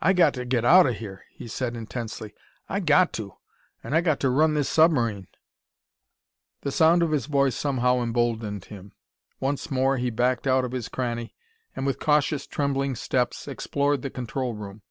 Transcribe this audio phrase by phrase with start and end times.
[0.00, 2.32] "I got to get out of here!" he said intensely.
[2.68, 3.32] "I got to!
[3.82, 5.26] And I got to run this submarine!"
[6.60, 8.92] The sound of his voice somehow emboldened him.
[9.40, 11.34] Once more he backed out of his cranny,
[11.74, 14.82] and with cautious, trembling steps explored the control room.